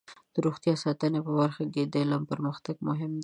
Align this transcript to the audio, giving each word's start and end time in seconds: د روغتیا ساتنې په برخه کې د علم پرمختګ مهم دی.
د 0.33 0.35
روغتیا 0.45 0.73
ساتنې 0.83 1.19
په 1.27 1.31
برخه 1.39 1.63
کې 1.73 1.83
د 1.85 1.93
علم 2.03 2.23
پرمختګ 2.31 2.75
مهم 2.87 3.11
دی. 3.15 3.19